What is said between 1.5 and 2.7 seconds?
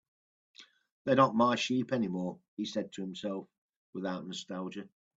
sheep anymore," he